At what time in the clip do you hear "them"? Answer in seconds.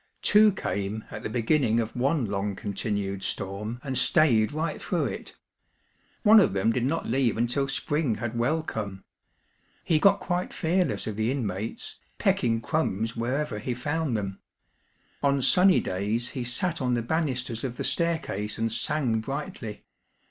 6.47-6.71